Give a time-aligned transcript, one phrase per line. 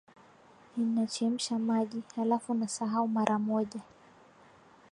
[0.77, 3.79] Ninachemsha maji, halafu nasahau mara moja.